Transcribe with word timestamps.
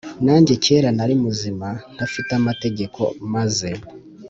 Nanjye 0.25 0.53
kera 0.63 0.89
nari 0.97 1.15
muzima 1.23 1.67
ntafite 1.95 2.31
amategeko 2.39 3.01
maze 3.33 3.69